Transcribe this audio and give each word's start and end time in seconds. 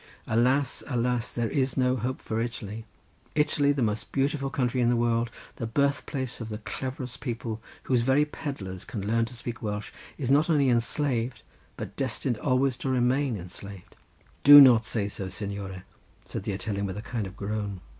Alas, 0.25 0.81
alas, 0.87 1.31
there 1.31 1.51
is 1.51 1.77
no 1.77 1.95
hope 1.95 2.23
for 2.23 2.41
Italy! 2.41 2.85
Italy, 3.35 3.71
the 3.71 3.83
most 3.83 4.11
beautiful 4.11 4.49
country 4.49 4.81
in 4.81 4.89
the 4.89 4.95
world, 4.95 5.29
the 5.57 5.67
birthplace 5.67 6.41
of 6.41 6.49
the 6.49 6.57
cleverest 6.57 7.19
people, 7.21 7.61
whose 7.83 8.01
very 8.01 8.25
pedlars 8.25 8.83
can 8.83 9.05
learn 9.05 9.25
to 9.25 9.35
speak 9.35 9.61
Welsh, 9.61 9.91
is 10.17 10.31
not 10.31 10.49
only 10.49 10.69
enslaved, 10.69 11.43
but 11.77 11.95
destined 11.97 12.39
always 12.39 12.77
to 12.77 12.89
remain 12.89 13.37
enslaved." 13.37 13.95
"Do 14.43 14.59
not 14.59 14.85
say 14.85 15.07
so, 15.07 15.29
signore," 15.29 15.83
said 16.25 16.45
the 16.45 16.53
Italian, 16.53 16.87
with 16.87 16.97
a 16.97 17.03
kind 17.03 17.27
of 17.27 17.37
groan. 17.37 17.81